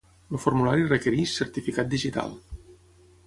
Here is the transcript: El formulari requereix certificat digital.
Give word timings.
El 0.35 0.39
formulari 0.43 0.87
requereix 0.93 1.35
certificat 1.41 1.91
digital. 1.91 2.33